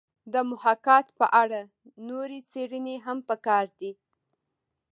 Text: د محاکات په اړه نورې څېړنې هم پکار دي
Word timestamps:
د 0.33 0.35
محاکات 0.51 1.05
په 1.19 1.25
اړه 1.41 1.61
نورې 2.09 2.39
څېړنې 2.51 2.95
هم 3.05 3.17
پکار 3.29 3.65
دي 3.79 3.91